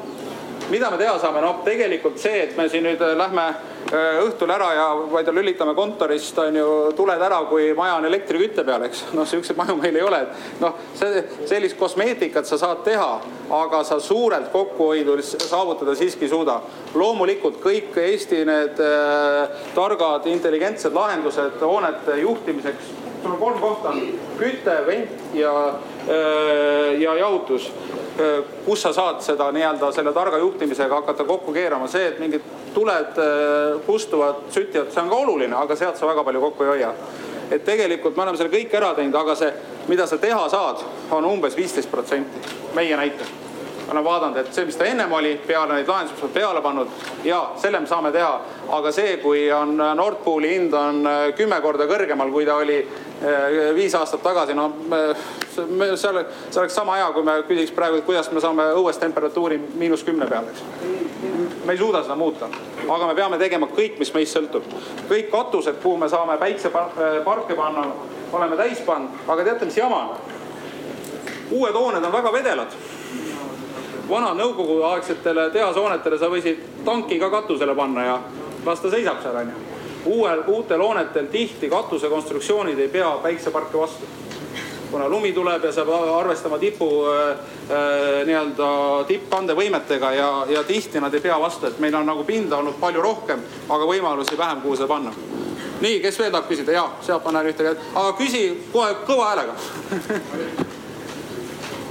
[0.71, 4.51] mida me teha saame, noh, tegelikult see, et me siin nüüd äh, lähme äh, õhtul
[4.55, 9.05] ära ja vaid lülitame kontorist, on ju, tuled ära, kui maja on elektrikütte peal, eks.
[9.17, 13.11] noh, siukseid maju meil ei ole, et noh, see, sellist kosmeetikat sa saad teha,
[13.53, 16.61] aga sa suurelt kokkuhoidu saavutada siiski ei suuda.
[16.95, 22.93] loomulikult kõik Eesti need äh, targad, intelligentsed lahendused hoonete juhtimiseks
[23.23, 23.93] sul on kolm kohta,
[24.39, 25.92] küte, vent ja, äh,
[26.99, 27.71] ja jahutus.
[28.21, 32.43] Äh, kus sa saad seda nii-öelda selle targa juhtimisega hakata kokku keerama, see, et mingid
[32.75, 36.71] tuled äh, kustuvad, sütivad, see on ka oluline, aga sealt sa väga palju kokku ei
[36.75, 36.91] hoia.
[37.53, 39.49] et tegelikult me oleme selle kõik ära teinud, aga see,
[39.89, 42.45] mida sa teha saad, on umbes viisteist protsenti.
[42.77, 43.52] Meie näitel
[43.93, 46.93] olen vaadanud, et see, mis ta ennem oli, peale neid lahendusi, mis me peale pannud,
[47.25, 48.33] ja selle me saame teha.
[48.73, 52.79] aga see, kui on Nord Pooli hind on äh, kümme korda kõrgemal, kui ta oli
[52.81, 54.71] äh, viis aastat tagasi, no
[55.53, 59.61] seal, see oleks sama hea, kui me küsiks praegu, et kuidas me saame õues temperatuuri
[59.75, 60.65] miinus kümne peale, eks.
[61.67, 62.49] me ei suuda seda muuta,
[62.89, 64.69] aga me peame tegema kõik, mis meist sõltub.
[65.11, 67.87] kõik katused, kuhu me saame päikseparke panna,
[68.33, 70.41] oleme täis pannud, aga teate, mis jama on?
[71.53, 72.75] uued hooned on väga vedelad
[74.13, 78.17] vana nõukogudeaegsetele tehashoonetele sa võisid tanki ka katusele panna ja
[78.67, 79.61] las ta seisab seal onju.
[80.05, 84.09] uuel, uutel hoonetel tihti katusekonstruktsioonid ei pea päikseparke vastu.
[84.91, 91.01] kuna lumi tuleb ja sa pead arvestama tipu äh, äh, nii-öelda tippkandevõimetega ja, ja tihti
[91.01, 94.61] nad ei pea vastu, et meil on nagu pinda olnud palju rohkem, aga võimalusi vähem,
[94.61, 95.15] kuhu seda panna.
[95.81, 96.77] nii, kes veel tahab küsida?
[96.77, 99.57] jaa, sealt ma näen ühte kätt, aga küsi kohe kõva häälega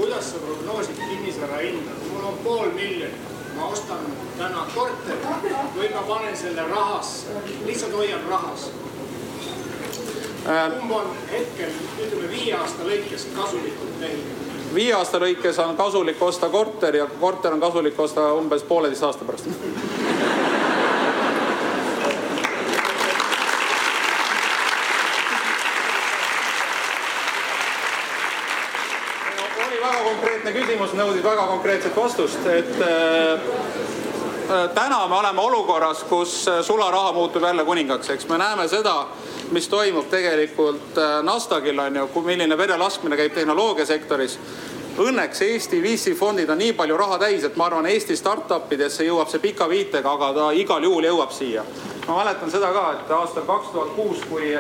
[0.02, 2.01] kuidas sa prognoosid kinnisvara hinda?
[2.22, 3.16] Mul on pool miljonit,
[3.56, 3.98] ma ostan
[4.38, 7.28] täna korteri või ma panen selle rahasse,
[7.66, 8.70] lihtsalt hoian rahas.
[10.50, 14.40] Äh, kumb on hetkel, ütleme viie aasta lõikes kasulikum tehing?
[14.74, 19.26] viie aasta lõikes on kasulik osta korter ja korter on kasulik osta umbes pooleteist aasta
[19.28, 19.50] pärast
[30.12, 33.46] konkreetne küsimus nõudis väga konkreetset vastust, et äh,
[34.52, 39.06] äh, täna me oleme olukorras, kus äh, sularaha muutub jälle kuningaks, eks me näeme seda,
[39.52, 44.38] mis toimub tegelikult Nasdaqil on ju, milline verelaskmine käib tehnoloogiasektoris.
[45.02, 49.08] Õnneks Eesti VC fondid on nii palju raha täis, et ma arvan, Eesti startup idesse
[49.08, 51.64] jõuab see pika viitega, aga ta igal juhul jõuab siia.
[52.08, 54.54] ma mäletan seda ka, et aastal kaks tuhat kuus, kui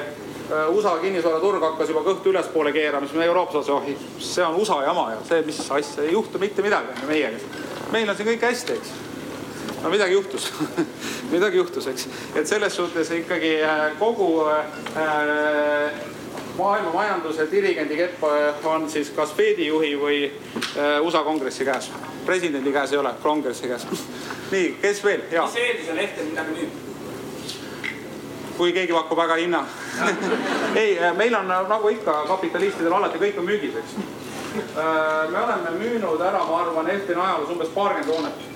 [0.51, 4.81] USA kinnisvaraturg hakkas juba kõhtu ülespoole keerama, siis me Euroopas olime, oh see on USA
[4.83, 7.39] jama ja see, mis asja, ei juhtu mitte midagi meiega.
[7.91, 8.93] meil on siin kõik hästi, eks.
[9.83, 10.51] no midagi juhtus
[11.35, 16.01] midagi juhtus, eks, et selles suhtes ikkagi äh, kogu äh,
[16.57, 21.91] maailma majanduse dirigendi kepp äh, on siis kas Fedi juhi või äh, USA kongressi käes.
[22.25, 23.87] presidendi käes ei ole, kongressi käes
[24.53, 25.27] nii, kes veel?
[25.31, 26.90] mis eeldusel Ehter midagi müüb?
[28.61, 29.63] Kui keegi pakub väga hinna
[30.81, 33.95] ei, äh, meil on äh, nagu ikka kapitalistidel alati kõik on müügis, eks.
[33.97, 38.49] Äh, me oleme müünud ära, ma arvan, Eestini ajaloos umbes paarkümmend hoonet.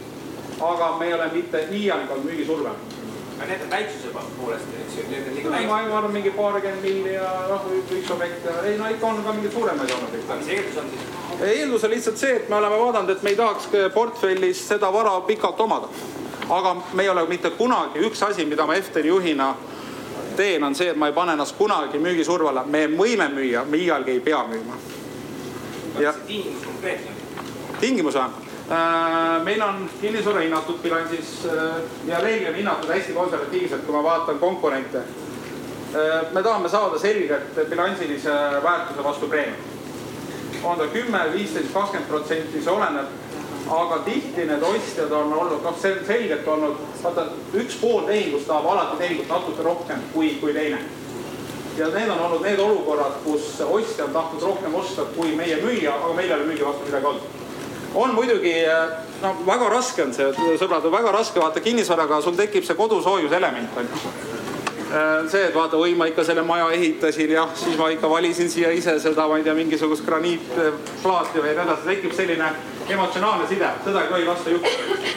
[0.62, 2.76] aga me ei ole mitte iialgi olnud müügisurve.
[3.38, 5.70] aga need on väiksuse poolest, eks ju, need on liiga väiksed.
[5.74, 9.34] ma arvan, mingi paarkümmend milli ja noh, üks objekt ja ei no ikka on ka
[9.34, 10.20] mingeid suuremaid olnud.
[10.22, 11.14] aga mis eeldus on siis?
[11.52, 15.18] eeldus on lihtsalt see, et me oleme vaadanud, et me ei tahaks portfellis seda vara
[15.32, 15.90] pikalt omada
[16.50, 19.56] aga me ei ole mitte kunagi, üks asi, mida ma Efteni juhina
[20.36, 23.78] teen, on see, et ma ei pane ennast kunagi müügisurve alla, me võime müüa, me
[23.78, 24.80] iialgi ei pea müüma.
[26.00, 27.12] ja tingimus konkreetne?
[27.80, 28.46] tingimus või?
[28.72, 31.76] Äh, meil on kinnisvara hinnatud bilansis äh,
[32.08, 34.98] ja reeglina hinnatud hästi konservatiivselt, kui ma vaatan konkurente.
[34.98, 39.74] Äh, me tahame saada selget bilansilise väärtuse vastu preemiat.
[40.64, 43.06] on ta kümme, viisteist, kakskümmend protsenti, see oleneb.
[43.70, 47.26] Aga tihti need ostjad on olnud, noh, see on selgelt olnud, vaata
[47.58, 50.80] üks pool tehingust tahab alati tehingut natuke rohkem kui, kui teine.
[51.78, 55.98] Ja need on olnud need olukorrad, kus ostja on tahtnud rohkem osta kui meie müüja,
[55.98, 57.42] aga meil ei ole müügi vastu midagi olnud.
[57.96, 58.54] On muidugi,
[59.24, 63.92] no väga raske on see, sõbrad, väga raske vaata kinnisvaraga, sul tekib see kodusoojuselement on
[63.92, 64.14] ju.
[64.86, 68.52] Äh, see, et vaata, oi, ma ikka selle maja ehitasin, jah, siis ma ikka valisin
[68.52, 72.52] siia ise seda, ma ei tea, mingisugust graniitplaati või nii edasi, tekib selline
[72.90, 75.14] emotsionaalne side, seda ei tohi lasta juhtuda.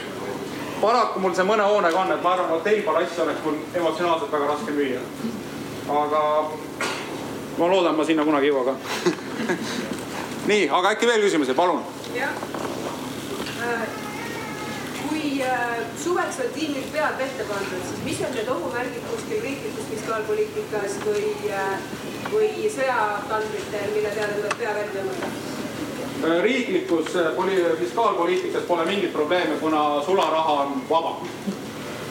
[0.81, 4.73] paraku mul see mõne hoonega on, et ma arvan, hotellpalassi oleks mul emotsionaalselt väga raske
[4.73, 5.01] müüa.
[5.89, 6.23] aga
[7.59, 8.77] ma loodan, ma sinna kunagi ei jõua ka
[10.51, 11.85] nii, aga äkki veel küsimusi, palun?
[12.15, 12.35] jah
[13.59, 13.89] Äh,
[15.09, 19.89] kui äh, suveks on tiimil pead vette pandud, siis mis on need ohumärgid kuskil riiklikus
[19.91, 21.89] fiskaalpoliitikas või, äh,
[22.31, 25.58] või sõjatandritel, mille peale tuleb pea välja tõmmata?
[26.43, 27.13] Riiklikus
[27.79, 31.17] fiskaalpoliitikas pole mingit probleemi, kuna sularaha on vaba.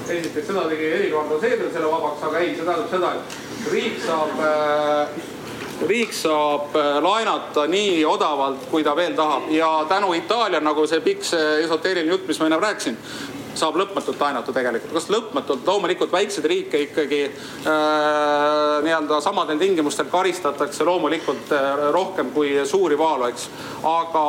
[0.09, 4.39] esiteks seda tegi Helir-Valdor Seeder selle vabaks, aga ei, see tähendab seda, et riik saab
[4.39, 5.17] äh,
[5.87, 11.01] riik saab äh, laenata nii odavalt, kui ta veel tahab ja tänu Itaalia, nagu see
[11.03, 12.97] pikk see esoteeriline jutt, mis ma enne rääkisin,
[13.57, 17.71] saab lõpmatult laenata tegelikult, kas lõpmatult, loomulikult väikseid riike ikkagi äh,
[18.85, 23.49] nii-öelda samadel tingimustel karistatakse loomulikult äh, rohkem kui suuri maaelu, eks.
[23.87, 24.23] aga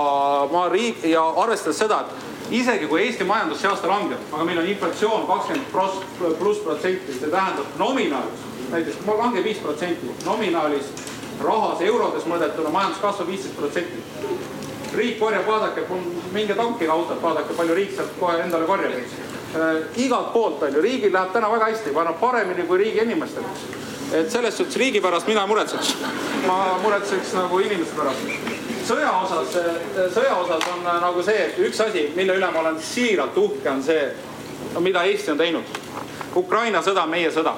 [0.53, 4.62] ma riik ja arvestades seda, et isegi kui Eesti majandus see aasta langeb, aga meil
[4.62, 10.93] on inflatsioon kakskümmend pluss protsenti, see tähendab nominaalis, näiteks langeb viis protsenti, nominaalis
[11.43, 14.01] rahas eurodes mõõdetuna majandus kasvab viisteist protsenti.
[14.96, 15.85] Riik korjab, vaadake,
[16.33, 19.18] minge tankige autot, vaadake, palju riik sealt kohe endale korjab, eks
[19.57, 19.83] äh,.
[20.05, 23.66] igalt poolt on ju, riigil läheb täna väga hästi, annab paremini kui riigi inimestel, eks.
[24.20, 25.94] et selles suhtes riigi pärast mina ei muretseks.
[26.46, 28.57] ma muretseks nagu inimeste pärast
[28.88, 29.59] sõja osas,
[30.14, 33.68] sõja osas on äh, nagu see, et üks asi, mille üle ma olen siiralt uhke,
[33.70, 34.09] on see,
[34.81, 35.77] mida Eesti on teinud.
[36.37, 37.55] Ukraina sõda meie sõda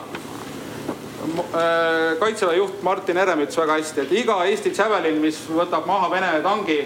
[1.39, 6.09] Äh, kaitseväe juht Martin Herem ütles väga hästi, et iga Eesti Javelin, mis võtab maha
[6.11, 6.79] Vene tangi,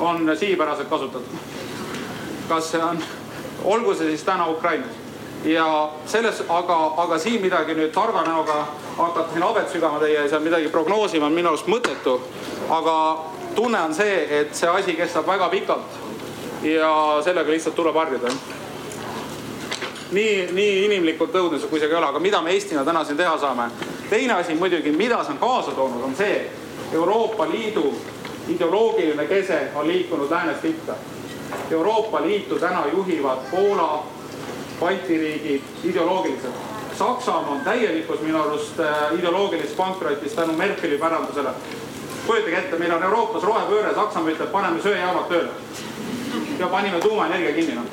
[0.00, 1.38] on sihipäraselt kasutatud.
[2.48, 2.98] kas see on,
[3.64, 4.96] olgu see siis täna Ukrainas
[5.44, 8.66] ja selles, aga, aga siin midagi nüüd targa näoga
[8.98, 12.20] hakata siin habet sügama teie ja midagi prognoosima on minu arust mõttetu.
[12.68, 16.00] aga tunne on see, et see asi kestab väga pikalt
[16.62, 18.28] ja sellega lihtsalt tuleb harjuda
[20.12, 23.38] nii, nii inimlikult õudne see ka ei ole, aga mida me Eestina täna siin teha
[23.38, 23.70] saame?
[24.10, 26.50] teine asi muidugi, mida see on kaasa toonud, on see,
[26.92, 27.94] Euroopa Liidu
[28.48, 30.94] ideoloogiline kese on liikunud läänest itta.
[31.70, 34.06] Euroopa Liitu täna juhivad Poola,
[34.80, 36.54] Balti riigid ideoloogiliselt.
[36.98, 41.48] Saksamaa on täielikus minu arust äh, ideoloogilises pankrotis tänu Merkeli pärandusele.
[42.26, 45.50] kujutage ette, meil on Euroopas rohepööre, Saksamaa ütleb, paneme söejaamad tööle.
[46.58, 47.84] ja panime tuumaenergia kinni noh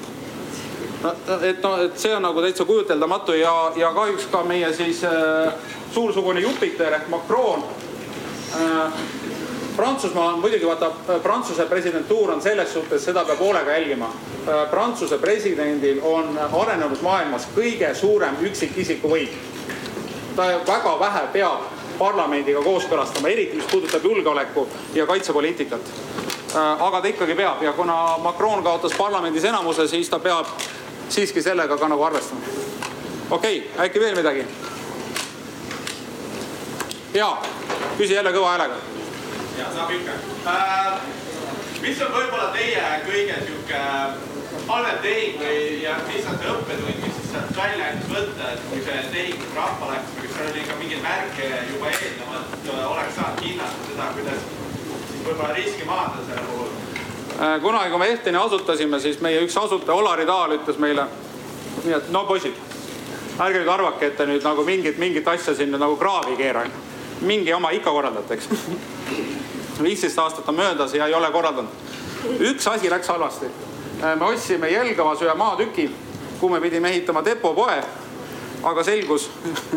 [1.42, 5.54] et noh, et see on nagu täitsa kujuteldamatu ja, ja kahjuks ka meie siis äh,
[5.94, 7.64] suursugune Jupiter ehk Macron
[8.56, 8.94] äh,.
[9.78, 10.92] Prantsusmaa on muidugi vaata,
[11.24, 14.10] Prantsuse presidentuur on selles suhtes, seda peab hoolega jälgima.
[14.70, 19.30] Prantsuse presidendil on arenenud maailmas kõige suurem üksikisiku võim.
[20.36, 21.62] ta väga vähe peab
[22.00, 25.82] parlamendiga kooskõlastama, eriti mis puudutab julgeoleku ja kaitsepoliitikat
[26.56, 30.46] aga ta ikkagi peab ja kuna Macron kaotas parlamendis enamuse, siis ta peab
[31.10, 32.42] siiski sellega ka nagu arvestama.
[33.30, 34.46] okei okay,, äkki veel midagi?
[37.14, 37.38] ja,
[37.98, 38.76] küsi jälle kõva häälega.
[39.58, 40.16] Ja saab ikka
[40.54, 41.02] äh,.
[41.82, 43.84] mis on võib-olla teie kõige sihuke
[44.68, 48.66] halvem tehing või, ja mis on see õppetund, mis siis sealt välja andis võtta, et
[48.72, 53.22] kui see tehing rappa läks või kas seal oli ka mingeid märke juba eelnevalt, oleks
[53.22, 54.52] saanud hinnata seda, kuidas
[55.28, 56.76] võib-olla riski maandada selle puhul
[57.42, 61.04] Äh, kunagi, kui me Ehteni asutasime, siis meie üks asutaja Olari Taal ütles meile,
[61.84, 62.58] nii et no poisid,
[63.38, 66.66] ärge nüüd arvake, et te nüüd nagu mingit, mingit asja siin nagu kraavi ei keera.
[67.22, 68.48] mingi oma ikka korraldate, eks.
[69.84, 71.72] viisteist aastat on möödas ja ei ole korraldanud.
[72.40, 73.46] üks asi läks halvasti.
[74.04, 75.90] Äh, me ostsime Jelgavas ühe maatüki,
[76.40, 77.84] kuhu me pidime ehitama depopoe
[78.64, 79.30] aga selgus,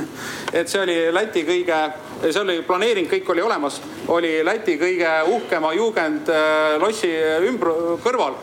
[0.58, 1.78] et see oli Läti kõige,
[2.22, 8.38] see oli planeering, kõik oli olemas, oli Läti kõige uhkema juugendlossi äh, ümbr-, kõrval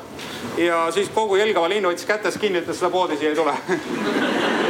[0.61, 3.57] ja siis kogu Jelgava linn võttis kätest kinni, ütles seda poodi siia ei tule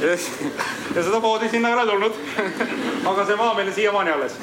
[0.00, 2.12] ja, seda poodi sinna ei ole tulnud.
[3.04, 4.36] aga see maa meil on siiamaani alles.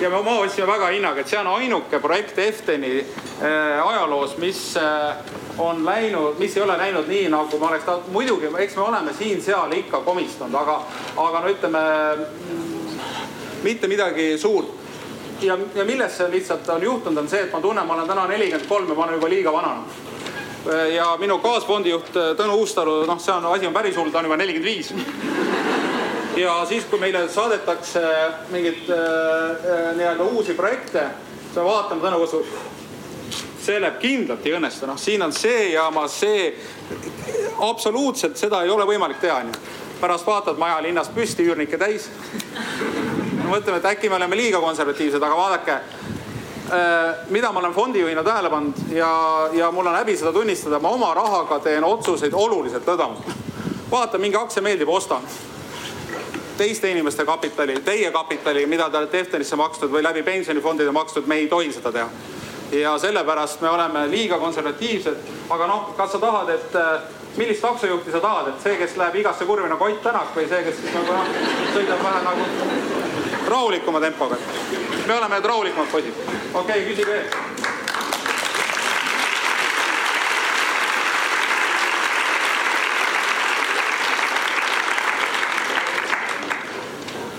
[0.00, 4.76] ja me maa ostsime väga hinnaga, et see on ainuke projekt Efteni äh, ajaloos, mis
[4.76, 5.16] äh,
[5.58, 8.12] on läinud, mis ei ole läinud nii, nagu ma oleks tahtnud.
[8.12, 10.82] muidugi, eks me oleme siin-seal ikka komistanud, aga,
[11.16, 11.84] aga no ütleme
[13.62, 14.74] mitte midagi suurt
[15.42, 18.26] ja, ja milles see lihtsalt on juhtunud, on see, et ma tunnen, ma olen täna
[18.30, 20.17] nelikümmend kolm ja ma olen juba liiga vananenud
[20.94, 24.28] ja minu kaasfondijuht äh, Tõnu Uustalu, noh, see on, asi on päris hull, ta on
[24.28, 24.92] juba nelikümmend viis.
[26.36, 28.02] ja siis, kui meile saadetakse
[28.52, 31.06] mingeid äh, äh, nii-öelda uusi projekte,
[31.44, 32.44] siis me vaatame Tõnu Uustalu,
[33.62, 36.52] see läheb kindlalt ei õnnestu, noh, siin on see jaama, see,
[37.68, 39.76] absoluutselt seda ei ole võimalik teha, onju.
[40.00, 42.10] pärast vaatad maja linnast püsti, üürnikke täis.
[43.48, 45.80] mõtleme, et äkki me oleme liiga konservatiivsed, aga vaadake
[47.28, 51.14] mida ma olen fondijuhina tähele pannud ja, ja mul on häbi seda tunnistada, ma oma
[51.14, 53.30] rahaga teen otsuseid oluliselt lõdvamalt.
[53.90, 55.22] vaata, mingi aktsia meeldib, ostan.
[56.56, 61.34] teiste inimeste kapitali, teie kapitali, mida te olete Eftenisse maksnud või läbi pensionifondide maksnud, me
[61.34, 62.08] ei tohi seda teha.
[62.72, 65.16] ja sellepärast me oleme liiga konservatiivsed,
[65.50, 67.00] aga noh, kas sa tahad, et äh,
[67.36, 70.62] millist taksojuhti sa tahad, et see, kes läheb igasse kurvi nagu Ott Tänak või see,
[70.64, 71.32] kes siis nagu noh,
[71.74, 73.17] sõidab vähe nagu
[73.48, 74.36] rahulikuma tempoga
[75.08, 76.14] me oleme need rahulikumad poisid.
[76.54, 77.24] okei okay,, küsige veel.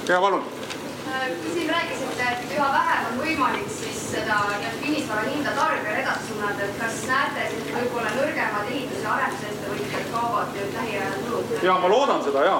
[0.09, 0.43] ja palun.
[0.43, 4.39] Te siin rääkisite, et üha vähem on võimalik siis seda
[4.81, 10.53] kinnisvara hinda tarbijale edasi suunata, et kas näete, et võib-olla nõrgemad ehitus- ja arendusettevõtjad kaovad
[10.57, 11.57] nüüd lähiajal turult?
[11.63, 12.57] ja ma loodan seda ja.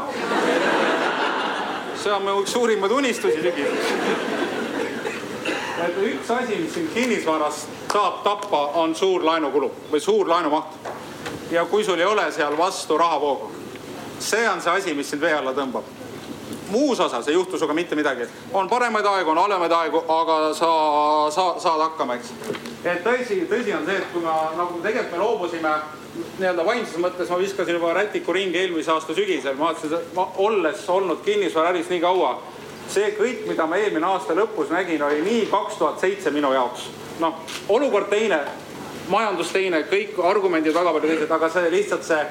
[2.00, 4.50] See on mu üks suurimaid unistusi sügisel
[5.88, 10.76] et üks asi, mis siin kinnisvaras saab tappa, on suur laenukulu või suur laenumaht.
[11.52, 13.52] ja kui sul ei ole seal vastu rahavoogu,
[14.20, 15.84] see on see asi, mis sind vee alla tõmbab.
[16.70, 20.70] muus osas ei juhtu sinuga mitte midagi, on paremaid aegu, on halvemaid aegu, aga sa,
[21.32, 22.34] sa saad hakkama, eks.
[22.84, 25.74] et tõsi, tõsi on see, et kui ma nagu tegelikult me loobusime
[26.39, 31.21] nii-öelda vaimses mõttes, ma viskasin juba rätiku ringi eelmise aasta sügisel, ma vaatasin, olles olnud
[31.25, 32.38] kinnisvaraäris nii kaua
[32.89, 36.89] see kõik, mida ma eelmine aasta lõpus nägin, oli nii kaks tuhat seitse minu jaoks.
[37.19, 37.36] noh,
[37.69, 38.39] olukord teine,
[39.12, 42.21] majandus teine, kõik argumendid väga palju teised, aga see lihtsalt see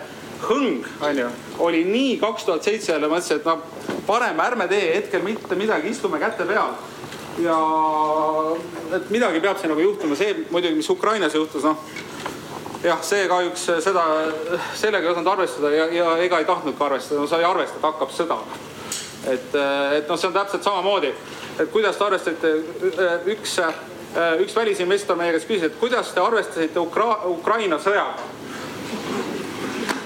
[0.48, 1.28] hõng, on ju,
[1.66, 3.60] oli nii kaks tuhat seitse jälle mõtlesin, et noh,
[4.06, 6.74] parem ärme tee hetkel mitte midagi, istume käte peal.
[7.38, 7.58] ja
[8.96, 11.76] et midagi peab siin nagu juhtuma, see muidugi, mis Ukrainas juhtus, noh
[12.84, 14.04] jah, see kahjuks seda,
[14.78, 17.86] sellega ei osanud arvestada ja, ja ega ei tahtnudki arvestada, no sa ei arvesta, et
[17.88, 18.38] hakkab sõda.
[19.28, 19.54] Et,
[19.98, 21.12] et noh, see on täpselt samamoodi,
[21.58, 22.52] et kuidas te arvestate,
[23.34, 23.58] üks,
[24.44, 28.36] üks välisinvestor meie käest küsis, et kuidas te arvestasite Ukra-, Ukraina sõjaga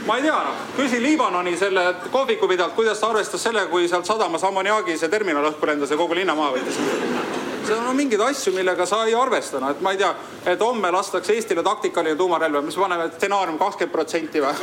[0.06, 4.08] ma ei tea, noh, küsi Liibanoni selle kohviku pidajalt, kuidas ta arvestas sellega, kui sealt
[4.08, 7.41] sadamas ammoniaagi see terminal õhku lendas ja kogu linna maha võttis.
[7.66, 10.12] Seal on mingeid asju, millega sa ei arvesta, no et ma ei tea,
[10.55, 14.55] et homme lastakse Eestile taktikaline tuumarelv, mis paneme stsenaarium kakskümmend protsenti või?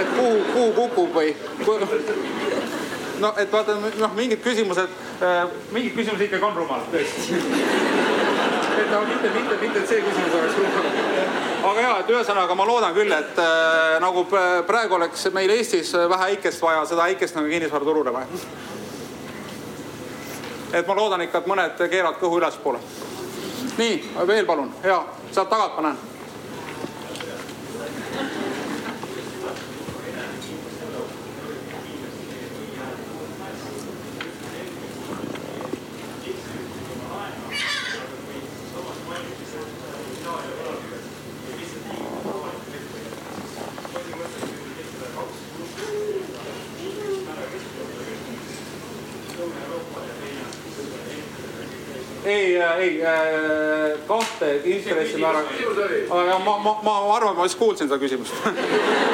[0.00, 1.34] et kuhu, kuhu kukub või?
[3.20, 4.88] no et vaata, noh, mingid küsimused
[5.22, 7.38] äh,, mingid küsimused ikkagi on rumalad tõesti
[8.78, 10.88] et no mitte, mitte, mitte, et see küsimus oleks rumal.
[11.70, 14.24] aga ja, et ühesõnaga ma loodan küll, et äh, nagu
[14.68, 18.42] praegu oleks meil Eestis vähe äikest vaja, seda äikest nagu kinnisvaraturule vaja.
[20.72, 22.78] Et ma loodan ikka, et mõned keeravad kõhu ülespoole.
[23.78, 26.17] nii, veel palun, ja sealt tagant ma näen
[52.28, 55.42] ei, äh, ei äh, kahte intressimäära.
[56.44, 58.34] ma, ma, ma arvan, ma vist kuulsin seda küsimust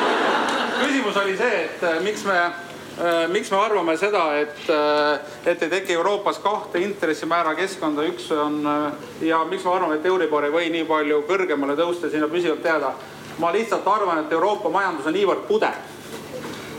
[0.82, 2.38] küsimus oli see, et äh, miks me
[3.28, 4.68] miks me arvame seda, et,
[5.50, 8.60] et ei teki Euroopas kahte intressimäära keskkonda, üks on
[9.18, 12.92] ja miks me arvame, et Euribor ei või nii palju kõrgemale tõusta, sinna püsivalt jääda.
[13.42, 15.72] ma lihtsalt arvan, et Euroopa majandus on niivõrd pude,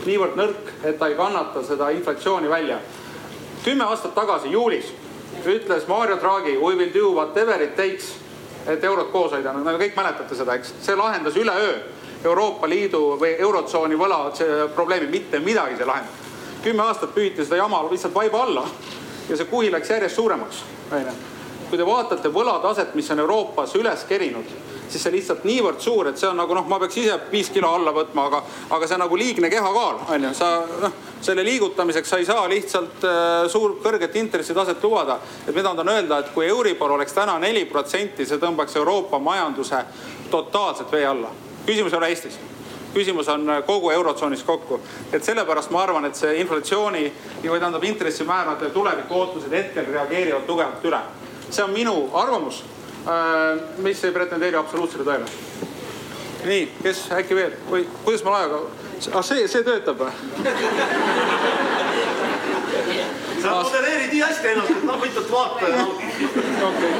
[0.06, 2.78] niivõrd nõrk, et ta ei kannata seda inflatsiooni välja.
[3.64, 4.94] kümme aastat tagasi juulis
[5.46, 8.14] ütles Mario Draghi, we will do whatever it takes,
[8.66, 11.76] et eurot koos hoida, no kõik mäletate seda, eks, see lahendas üleöö
[12.24, 14.18] Euroopa Liidu või Eurotsooni võla
[14.74, 16.22] probleemi, mitte midagi see lahendas.
[16.64, 18.64] kümme aastat püüti seda jama lihtsalt vaiba alla
[19.28, 21.12] ja see kuhi läks järjest suuremaks, onju.
[21.70, 24.50] kui te vaatate võlataset, mis on Euroopas üles kerinud,
[24.88, 27.72] siis see lihtsalt niivõrd suur, et see on nagu noh, ma peaks ise viis kilo
[27.74, 28.42] alla võtma, aga,
[28.76, 30.50] aga see nagu liigne kehakaal, on ju, sa
[30.82, 35.18] noh, selle liigutamiseks sa ei saa lihtsalt äh, suur, kõrget intressitaset lubada.
[35.46, 39.18] et mida ma tahan öelda, et kui Euribor oleks täna neli protsenti, see tõmbaks Euroopa
[39.18, 39.84] majanduse
[40.30, 41.32] totaalselt vee alla.
[41.66, 42.38] küsimus ei ole Eestis
[42.96, 44.80] küsimus on kogu Eurotsoonis kokku.
[45.12, 47.12] et sellepärast ma arvan, et see inflatsiooni
[47.42, 51.00] või tähendab intressimäärade tuleviku ootused hetkel reageerivad tugevalt üle.
[51.50, 52.75] see on minu arvamus Äh,
[53.78, 55.26] mis ei pretendeeri absoluutsele tõele.
[56.46, 58.60] nii, kes äkki veel või kuidas mul ajaga,
[59.18, 60.12] ah see, see töötab või?
[63.42, 65.84] sa modelleerid nii hästi ennast, et noh, võtad vaataja.
[65.86, 66.10] okei
[66.70, 66.90] okay.,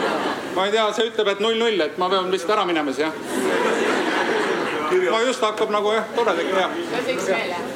[0.57, 3.07] ma ei tea, see ütleb, et null null, et ma pean lihtsalt ära minema siis
[3.07, 3.15] jah.
[5.11, 6.79] ma just hakkab nagu jah, tore tekib jah.
[6.93, 7.67] kas üks veel jah?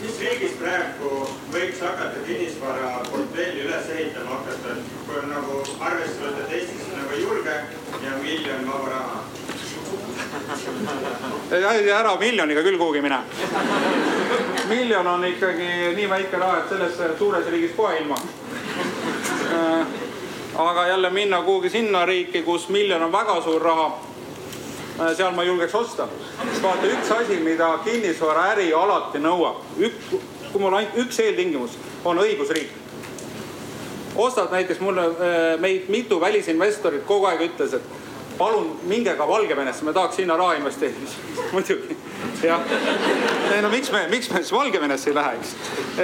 [0.00, 1.10] mis riigis praegu
[1.52, 4.76] võiks hakata kinnisvaraportfelli üles ehitama hakata,
[5.06, 7.56] kui on nagu arvesse võtta, et Eestis on nagu julge
[8.04, 9.22] ja miljon vaba raha?
[11.74, 13.18] ei ära miljoniga küll kuhugi mine.
[14.68, 18.18] miljon on ikkagi nii väike raha, et sellest suures riigis kohe ilma.
[19.50, 19.82] Äh,
[20.58, 23.90] aga jälle minna kuhugi sinna riiki, kus miljon on väga suur raha
[25.00, 26.08] Äh, seal ma julgeks osta.
[26.62, 30.10] vaata, üks asi, mida kinnisvaraäri alati nõuab, üks,
[30.52, 32.74] kui mul ainult üks eeltingimus, on õigusriik.
[34.16, 37.82] ostad näiteks mulle, äh, meid mitu välisinvestorit kogu aeg ütles, et
[38.40, 41.10] palun minge ka Valgevenesse, me tahaks sinna raha investeerida.
[41.52, 41.96] muidugi,
[42.42, 42.60] jah.
[43.54, 45.54] ei no miks me, miks me siis Valgevenesse ei lähe, eks.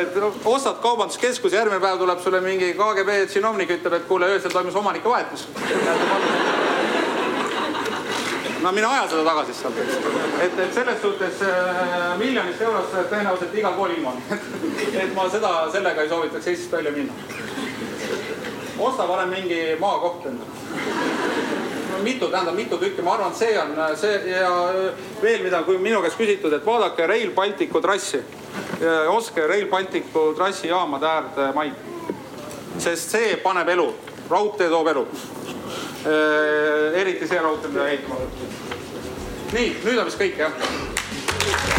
[0.02, 4.52] et no, ostad kaubanduskeskuse, järgmine päev tuleb sulle mingi KGB tsinovnik, ütleb, et kuule, öösel
[4.52, 5.48] toimus omanike vahetus
[8.62, 9.98] no mine aja seda tagasi sealt, eks.
[10.44, 14.22] et, et selles suhtes äh, miljonist eurost tõenäoliselt igal pool ilma on
[15.02, 17.12] et ma seda, sellega ei soovitaks Eestist välja minna.
[18.78, 21.15] osta parem mingi maakoht endale
[22.06, 24.50] mitu, tähendab mitu tükki, ma arvan, et see on see ja
[25.22, 28.22] veel mida, kui minu käest küsitud, et vaadake Rail Balticu trassi.
[29.10, 31.84] ostke Rail Balticu trassijaamade äärde maid.
[32.78, 33.88] sest see paneb elu,
[34.30, 35.06] raudtee toob elu
[36.06, 38.20] Äh, eriti see raudtee, mida ehitama
[39.56, 41.75] nii, nüüd on vist kõik jah?